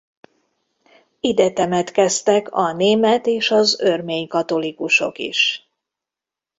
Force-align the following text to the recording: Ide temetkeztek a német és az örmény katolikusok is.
Ide 1.19 1.51
temetkeztek 1.53 2.51
a 2.51 2.73
német 2.73 3.25
és 3.25 3.51
az 3.51 3.79
örmény 3.79 4.27
katolikusok 4.27 5.17
is. 5.17 5.69